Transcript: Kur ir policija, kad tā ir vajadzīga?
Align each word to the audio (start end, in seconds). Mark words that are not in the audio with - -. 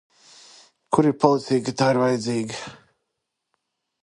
Kur 0.95 1.07
ir 1.09 1.13
policija, 1.25 1.65
kad 1.69 1.77
tā 1.83 1.91
ir 1.93 2.01
vajadzīga? 2.05 2.75